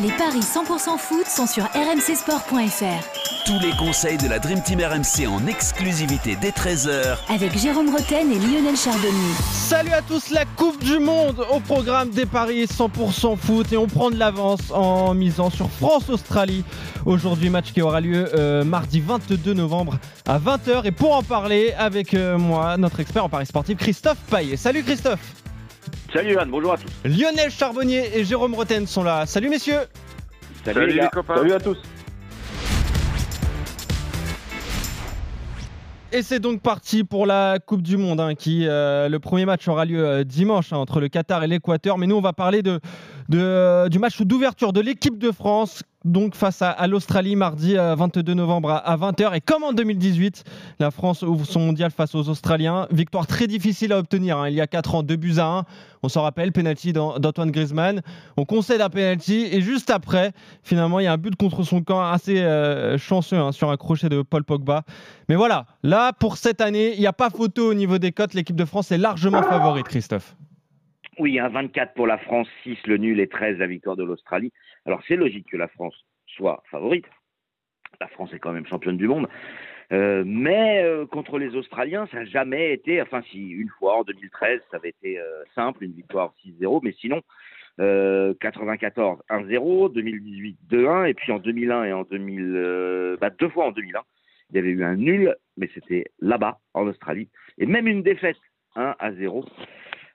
[0.00, 3.44] Les paris 100% foot sont sur rmcsport.fr.
[3.44, 8.32] Tous les conseils de la Dream Team RMC en exclusivité dès 13h Avec Jérôme Roten
[8.32, 9.34] et Lionel Chardonnay.
[9.52, 13.86] Salut à tous, la Coupe du Monde au programme des paris 100% foot et on
[13.86, 16.64] prend de l'avance en misant sur France-Australie.
[17.04, 20.86] Aujourd'hui, match qui aura lieu euh, mardi 22 novembre à 20h.
[20.86, 24.56] Et pour en parler avec euh, moi, notre expert en paris sportif, Christophe Paillet.
[24.56, 25.41] Salut Christophe
[26.12, 26.90] Salut Yann, bonjour à tous.
[27.06, 29.24] Lionel Charbonnier et Jérôme Roten sont là.
[29.24, 29.80] Salut messieurs
[30.62, 31.08] Salut, les, gars.
[31.08, 31.36] copains.
[31.36, 31.78] Salut à tous.
[36.12, 39.66] Et c'est donc parti pour la Coupe du Monde, hein, qui euh, le premier match
[39.68, 41.96] aura lieu euh, dimanche hein, entre le Qatar et l'Équateur.
[41.96, 42.80] Mais nous, on va parler de,
[43.32, 48.34] de- du match d'ouverture de l'équipe de France, donc face à, l'Australie mardi euh, 22
[48.34, 49.34] novembre à, à 20h.
[49.36, 50.44] Et comme en 2018,
[50.80, 52.86] la France ouvre son mondial face aux Australiens.
[52.90, 54.38] Victoire très difficile à obtenir.
[54.38, 54.48] hein.
[54.48, 55.64] Il y a 4 ans, 2 buts à 1.
[56.02, 58.02] On s'en rappelle, penalty d'An- d'Antoine Griezmann.
[58.36, 60.32] On concède un penalty et juste après,
[60.64, 63.76] finalement, il y a un but contre son camp assez euh, chanceux hein, sur un
[63.76, 64.82] crochet de Paul Pogba.
[65.28, 68.34] Mais voilà, là, pour cette année, il n'y a pas photo au niveau des cotes.
[68.34, 70.34] L'équipe de France est largement favorite, Christophe.
[71.22, 74.52] Oui, un 24 pour la France, 6 le nul et 13 la victoire de l'Australie.
[74.86, 75.94] Alors c'est logique que la France
[76.26, 77.06] soit favorite.
[78.00, 79.28] La France est quand même championne du monde.
[79.92, 84.02] Euh, mais euh, contre les Australiens, ça n'a jamais été, enfin si une fois en
[84.02, 87.22] 2013, ça avait été euh, simple, une victoire 6-0, mais sinon,
[87.78, 93.48] euh, 94 1-0, 2018 2-1, et puis en 2001 et en 2000, euh, bah, deux
[93.48, 94.00] fois en 2001,
[94.50, 97.28] il y avait eu un nul, mais c'était là-bas, en Australie,
[97.58, 98.38] et même une défaite
[98.74, 99.44] 1 à 0.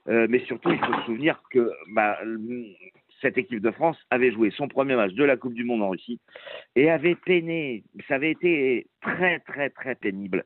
[0.10, 2.18] Euh, mais surtout, il faut se souvenir que bah,
[3.22, 5.90] cette équipe de France avait joué son premier match de la Coupe du Monde en
[5.90, 6.20] Russie
[6.76, 10.46] et avait peiné, ça avait été très très très pénible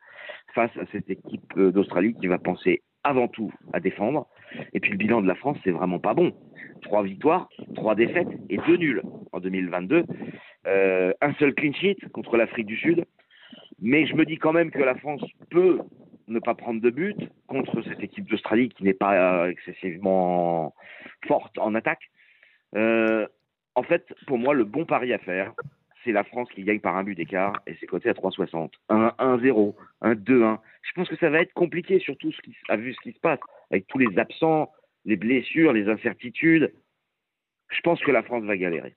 [0.54, 4.28] face à cette équipe euh, d'Australie qui va penser avant tout à défendre.
[4.74, 6.34] Et puis le bilan de la France, c'est vraiment pas bon.
[6.82, 9.02] Trois victoires, trois défaites et deux nuls
[9.32, 10.06] en 2022.
[10.68, 13.06] Euh, un seul clean sheet contre l'Afrique du Sud.
[13.82, 15.80] Mais je me dis quand même que la France peut
[16.32, 20.74] ne pas prendre de but contre cette équipe d'Australie qui n'est pas euh, excessivement
[21.28, 22.10] forte en attaque.
[22.76, 23.28] Euh,
[23.76, 25.54] en fait, pour moi, le bon pari à faire,
[26.04, 28.72] c'est la France qui gagne par un but d'écart et c'est coté à 3,60.
[28.90, 30.58] Un 1-0, un 2-1.
[30.82, 33.20] Je pense que ça va être compliqué, surtout ce qui, a vu ce qui se
[33.20, 33.40] passe
[33.70, 34.72] avec tous les absents,
[35.06, 36.74] les blessures, les incertitudes.
[37.70, 38.96] Je pense que la France va galérer.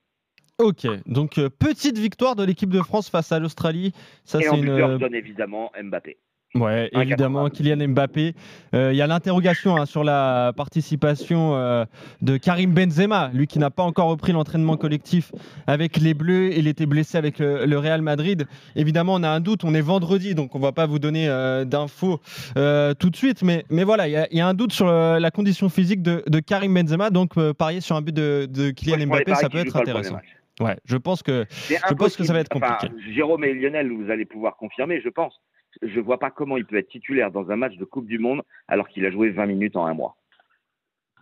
[0.58, 3.92] Ok, donc euh, petite victoire de l'équipe de France face à l'Australie.
[4.24, 4.62] Ça, et c'est en une.
[4.62, 6.16] buteur, donne évidemment Mbappé.
[6.54, 7.50] Ouais, évidemment, 80.
[7.74, 8.34] Kylian Mbappé.
[8.74, 11.84] Euh, Il y a l'interrogation hein, sur la participation euh,
[12.22, 15.32] de Karim Benzema, lui qui n'a pas encore repris l'entraînement collectif
[15.66, 16.52] avec les Bleus.
[16.56, 18.46] Il était blessé avec le, le Real Madrid.
[18.76, 19.64] Évidemment, on a un doute.
[19.64, 22.20] On est vendredi, donc on va pas vous donner euh, d'infos
[22.56, 23.42] euh, tout de suite.
[23.42, 26.02] Mais, mais voilà, il y, a- il y a un doute sur la condition physique
[26.02, 27.10] de, de Karim Benzema.
[27.10, 30.18] Donc euh, parier sur un but de, de Kylian Mbappé, ça peut être intéressant.
[30.60, 31.46] Ouais, je pense que
[31.88, 32.86] Je pense que ça va être compliqué.
[32.86, 35.34] Enfin, Jérôme et Lionel, vous allez pouvoir confirmer, je pense.
[35.82, 38.42] Je vois pas comment il peut être titulaire dans un match de Coupe du Monde
[38.68, 40.16] alors qu'il a joué 20 minutes en un mois.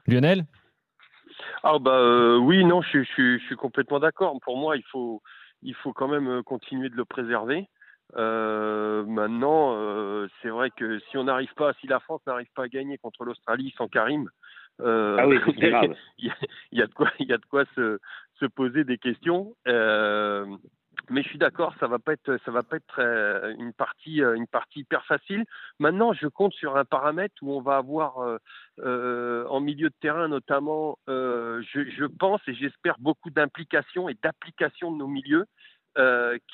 [0.06, 0.44] Lionel?
[1.62, 4.36] Ah bah euh, oui, non, je, je, je suis complètement d'accord.
[4.42, 5.22] Pour moi, il faut,
[5.62, 7.66] il faut quand même euh, continuer de le préserver.
[8.16, 12.64] Euh, maintenant, euh, c'est vrai que si on n'arrive pas, si la France n'arrive pas
[12.64, 14.28] à gagner contre l'Australie sans Karim,
[14.80, 15.96] euh, Ah oui, c'est grave.
[16.18, 16.36] il y, a-
[16.72, 17.98] il y a de quoi, il y a de quoi se,
[18.34, 19.54] se poser des questions.
[19.68, 20.44] Euh,
[21.12, 24.22] mais je suis d'accord, ça va pas être, ça va pas être euh, une partie,
[24.22, 25.44] euh, une partie hyper facile.
[25.78, 28.38] Maintenant, je compte sur un paramètre où on va avoir
[28.80, 34.96] euh, en milieu de terrain notamment, je, pense et j'espère beaucoup d'implication et d'application de
[34.96, 35.46] nos milieux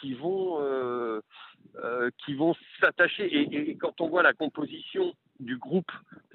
[0.00, 1.22] qui vont
[2.24, 3.24] qui vont s'attacher.
[3.24, 5.92] Et, et quand on voit la composition du groupe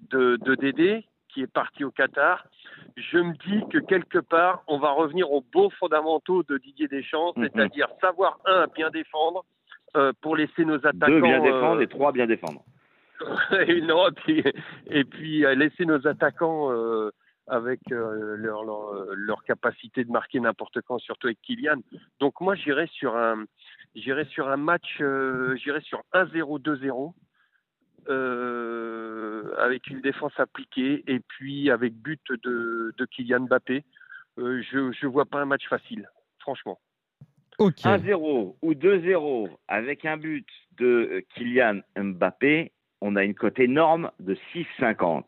[0.10, 2.46] de, de Dédé qui est parti au Qatar,
[2.96, 7.34] je me dis que quelque part, on va revenir aux beaux fondamentaux de Didier Deschamps,
[7.36, 7.50] Mhm.
[7.54, 9.44] c'est-à-dire savoir un bien défendre
[9.96, 12.64] euh, pour laisser nos attaquants Deux bien euh, défendre et trois bien défendre.
[13.68, 14.44] et, non, et puis,
[14.88, 16.72] et puis euh, laisser nos attaquants
[17.48, 21.78] avec euh, leur, leur, leur capacité de marquer n'importe quand, surtout avec Kylian.
[22.20, 23.44] Donc moi, j'irais sur un,
[24.30, 27.14] sur un match, euh, j'irais sur 1-0, 2-0.
[28.10, 28.93] euh,
[29.60, 33.84] avec une défense appliquée et puis avec but de, de Kylian Mbappé.
[34.40, 36.10] Euh, je ne vois pas un match facile,
[36.40, 36.80] franchement.
[37.60, 37.76] Ok.
[37.82, 40.48] 1-0 ou 2-0 avec un but
[40.80, 45.24] de euh, Kylian Mbappé, on a une cote énorme de 6,50.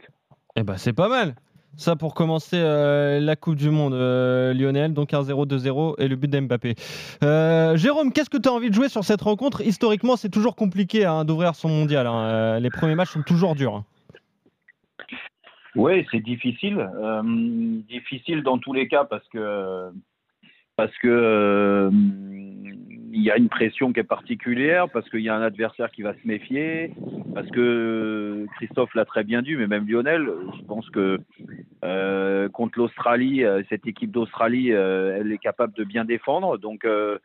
[0.56, 1.36] Eh ben, c'est pas mal.
[1.78, 4.94] Ça pour commencer euh, la Coupe du Monde, euh, Lionel.
[4.94, 6.76] Donc 1-0, 2-0 et le but d'Mbappé.
[7.22, 9.60] Euh, Jérôme, qu'est-ce que tu as envie de jouer sur cette rencontre?
[9.62, 12.08] Historiquement, c'est toujours compliqué hein, d'ouvrir son mondial.
[12.08, 12.24] hein.
[12.30, 13.76] Euh, les premiers matchs sont toujours durs.
[13.76, 13.86] hein.
[15.76, 16.80] Oui, c'est difficile.
[16.80, 17.22] Euh,
[17.88, 19.92] difficile dans tous les cas parce que
[20.78, 21.90] parce que euh,
[23.16, 26.02] il y a une pression qui est particulière, parce qu'il y a un adversaire qui
[26.02, 26.92] va se méfier,
[27.34, 31.20] parce que Christophe l'a très bien dit, mais même Lionel, je pense que
[31.86, 36.84] euh, contre l'Australie, euh, cette équipe d'Australie, euh, elle est capable de bien défendre, donc
[36.84, 37.18] euh,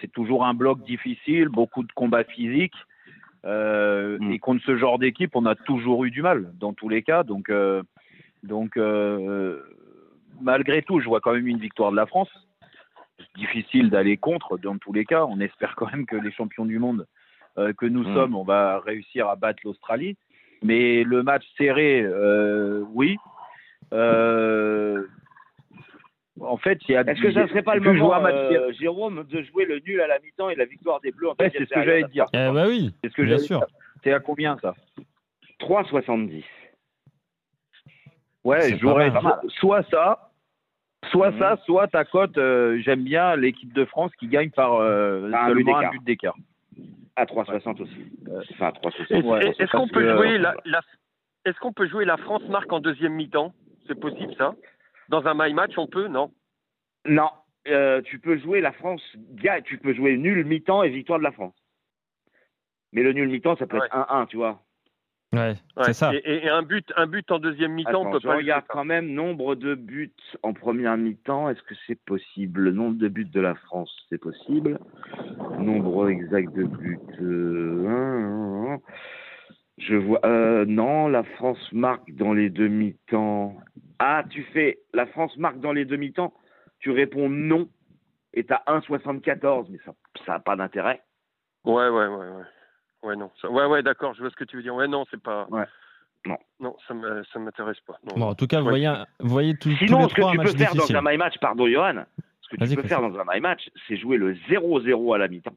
[0.00, 2.74] c'est toujours un bloc difficile, beaucoup de combats physiques.
[3.44, 4.32] Euh, Mm.
[4.32, 7.22] Et contre ce genre d'équipe, on a toujours eu du mal dans tous les cas.
[7.22, 7.82] Donc, euh,
[8.42, 9.60] donc euh,
[10.40, 12.30] malgré tout, je vois quand même une victoire de la France.
[13.36, 15.24] Difficile d'aller contre dans tous les cas.
[15.26, 17.06] On espère quand même que les champions du monde
[17.78, 18.14] que nous Mm.
[18.14, 20.16] sommes, on va réussir à battre l'Australie.
[20.62, 23.16] Mais le match serré, euh, oui.
[26.40, 27.00] En fait, il y a.
[27.00, 30.06] Est-ce que ça ne serait pas le moment, euh, Jérôme, de jouer le nul à
[30.06, 32.10] la mi-temps et la victoire des Bleus en Ouais, deuxième c'est ce que j'allais te
[32.10, 32.26] dire.
[32.34, 33.58] Eh bah oui, C'est ce que bien j'allais sûr.
[33.60, 33.68] dire.
[34.04, 34.74] C'est à combien ça?
[35.60, 36.44] 3,70.
[38.44, 39.10] Ouais, C'est j'aurais
[39.58, 40.30] soit ça,
[41.10, 41.38] soit Mhm.
[41.38, 42.36] ça, soit ta cote.
[42.38, 45.92] euh, J'aime bien l'équipe de France qui gagne par euh, un but seulement un d'écart.
[45.92, 46.36] but d'écart.
[47.16, 47.94] À 3,60 aussi.
[48.28, 49.10] Euh, Enfin, à 3,60.
[49.10, 50.82] Est-ce Ouais, qu'on peut que, euh, la,
[51.74, 53.52] peut jouer la France marque en deuxième mi-temps?
[53.86, 54.54] C'est possible ça?
[55.08, 56.32] Dans un my match, on peut Non?
[57.06, 57.30] Non,
[57.68, 59.02] euh, tu peux jouer la France,
[59.64, 61.54] tu peux jouer nul mi-temps et victoire de la France.
[62.92, 63.86] Mais le nul mi-temps, ça peut Ouais.
[63.86, 64.62] être 1-1, tu vois.
[65.32, 65.84] Ouais, Ouais.
[65.84, 66.12] c'est ça.
[66.14, 68.32] Et, un but, un but en deuxième mi-temps, on peut je pas.
[68.32, 71.48] le regarde quand même nombre de buts en première mi-temps.
[71.50, 72.60] Est-ce que c'est possible?
[72.62, 74.78] Le nombre de buts de la France, c'est possible.
[75.58, 76.98] Nombre exact de buts.
[77.20, 78.76] euh.
[79.78, 80.20] Je vois.
[80.24, 83.56] euh, non, la France marque dans les demi-temps.
[83.98, 84.78] Ah, tu fais.
[84.92, 86.34] La France marque dans les demi-temps.
[86.80, 87.68] Tu réponds non.
[88.34, 89.66] Et t'as 1,74.
[89.70, 89.92] Mais ça
[90.26, 91.02] ça n'a pas d'intérêt.
[91.64, 92.42] Ouais, ouais, ouais, ouais.
[93.02, 93.30] Ouais, non.
[93.40, 94.14] Ça- ouais, ouais, d'accord.
[94.14, 94.74] Je vois ce que tu veux dire.
[94.74, 95.46] Ouais, non, c'est pas.
[95.50, 95.64] Ouais.
[96.26, 96.38] Non.
[96.60, 96.94] Non, ça
[97.32, 97.98] ça m'intéresse pas.
[98.04, 98.14] Non.
[98.16, 98.72] Bon, en tout cas, vous Ouais.
[98.72, 100.94] voyez, vous voyez tous, tous Sinon, les ce que trois tu peux faire difficile.
[100.94, 102.04] dans un my match, pardon, Johan,
[102.40, 105.28] ce que tu peux faire dans un my match, c'est jouer le 0-0 à la
[105.28, 105.54] mi-temps.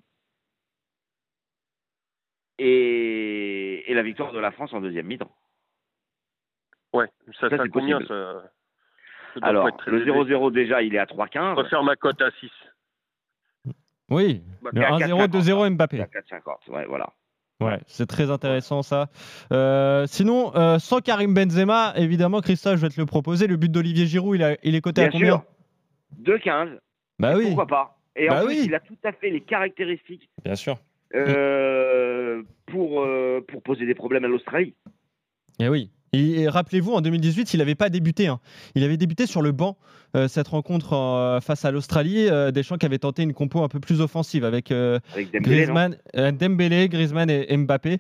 [2.59, 5.31] Et, et la victoire de la France en deuxième mi-temps.
[6.93, 7.07] Ouais,
[7.39, 8.07] ça, Ça, ça, c'est combien possible.
[8.15, 8.43] ça,
[9.33, 10.33] ça doit Alors, le élevé.
[10.35, 11.55] 0-0 déjà, il est à Je 3-15.
[11.55, 12.49] préfère ma cote à 6.
[14.09, 16.01] Oui, Bah, le à 1-0, 2-0 Il est Mbappé.
[16.01, 16.69] à 4,50.
[16.69, 17.09] Ouais, voilà.
[17.61, 19.09] Ouais, c'est très intéressant ça.
[19.51, 23.47] Euh, sinon, euh, sans Karim Benzema, évidemment, Christophe, je vais te le proposer.
[23.47, 25.43] Le but d'Olivier Giroud, il, a- il est coté à Bien combien
[26.25, 26.39] sûr.
[26.39, 26.79] 2-15.
[27.19, 28.63] Bah oui, Pourquoi pas Et Bah en plus, oui.
[28.65, 30.77] il a tout à fait les caractéristiques bien sûr.
[31.15, 34.73] euh, pour, euh, pour poser des problèmes à l'Australie.
[35.59, 35.91] Et Eh oui.
[36.13, 38.27] Et, et rappelez-vous, en 2018, il n'avait pas débuté.
[38.27, 38.39] hein.
[38.75, 39.77] Il avait débuté sur le banc
[40.15, 42.27] euh, cette rencontre euh, face à l'Australie.
[42.29, 45.55] Euh, Deschamps qui avait tenté une compo un peu plus offensive avec euh, Avec Dembélé,
[45.55, 47.99] Griezmann, euh, Dembélé, Griezmann et Mbappé.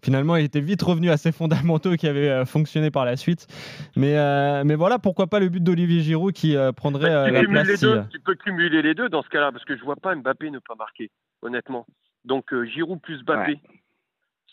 [0.00, 3.48] Finalement, il était vite revenu à ses fondamentaux qui avaient euh, fonctionné par la suite.
[3.96, 7.32] Mais, euh, mais voilà, pourquoi pas le but d'Olivier Giroud qui euh, prendrait Bah, tu,
[7.32, 7.66] la place.
[7.66, 9.96] les si, deux, tu peux cumuler les deux dans ce cas-là, parce que je vois
[9.96, 11.10] pas Mbappé ne pas marquer,
[11.42, 11.84] honnêtement.
[12.24, 13.58] Donc euh, Giroud plus Mbappé.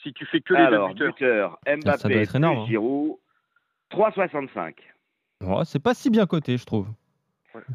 [0.05, 1.57] Si tu fais que les Alors, deux buteurs.
[1.65, 2.63] buteur, Ça doit Mbappé, être énorme, hein.
[2.65, 3.15] plus Giroud,
[3.91, 4.73] 3,65.
[5.41, 6.87] ouais, c'est pas si bien coté, je trouve.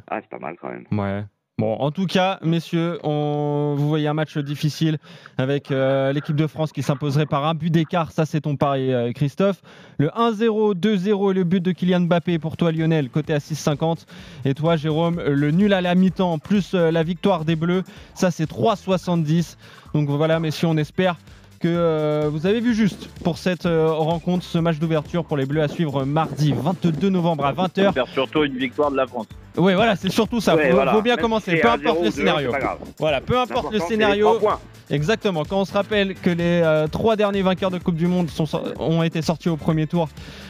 [0.08, 0.86] Ah, c'est pas mal quand même.
[0.92, 1.24] Ouais.
[1.58, 3.74] Bon, en tout cas, messieurs, on...
[3.76, 4.96] vous voyez un match difficile
[5.38, 8.12] avec euh, l'équipe de France qui s'imposerait par un but d'écart.
[8.12, 9.60] Ça, c'est ton pari, euh, Christophe.
[9.98, 14.06] Le 1-0, 2-0 et le but de Kylian Mbappé pour toi, Lionel, côté à 6,50.
[14.46, 17.82] Et toi, Jérôme, le nul à la mi-temps plus euh, la victoire des Bleus.
[18.14, 19.56] Ça, c'est 3,70.
[19.92, 21.16] Donc voilà, messieurs, on espère
[21.60, 25.44] que euh, vous avez vu juste pour cette euh, rencontre, ce match d'ouverture pour les
[25.44, 27.92] Bleus à suivre mardi 22 novembre à 20h.
[27.92, 29.26] Faire surtout une victoire de la France.
[29.56, 30.54] Oui, voilà, c'est surtout ça.
[30.56, 30.92] Ouais, faut, voilà.
[30.92, 32.52] faut bien Même commencer, si peu 1-0 importe le 2-1, scénario.
[32.98, 34.38] Voilà, peu importe le scénario.
[34.90, 35.44] Exactement.
[35.44, 38.44] Quand on se rappelle que les euh, trois derniers vainqueurs de Coupe du Monde sont,
[38.80, 40.08] ont été sortis au premier tour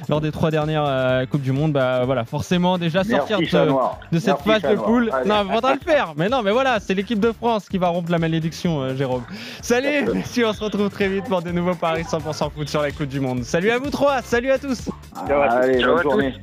[0.09, 3.67] lors des trois dernières euh, Coupes du Monde, bah voilà, forcément déjà sortir Merci, de,
[4.13, 5.11] de cette Merci, phase chat de poule.
[5.27, 6.15] Non, il faudra le faire.
[6.17, 9.25] Mais non, mais voilà, c'est l'équipe de France qui va rompre la malédiction, euh, Jérôme.
[9.61, 12.91] Salut, messieurs, on se retrouve très vite pour des nouveaux paris 100% foot sur la
[12.93, 13.45] Coupe du Monde.
[13.45, 14.89] Salut à vous trois, salut à tous.
[15.29, 15.55] Ciao à tous.
[15.55, 16.09] Allez, Ciao bonne à tous.
[16.11, 16.35] journée.